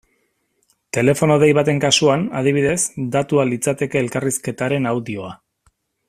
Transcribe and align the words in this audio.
Telefono 0.97 1.35
dei 1.43 1.49
baten 1.57 1.81
kasuan, 1.83 2.23
adibidez, 2.41 2.79
datua 3.19 3.45
litzateke 3.53 4.01
elkarrizketaren 4.05 4.89
audioa. 4.97 5.35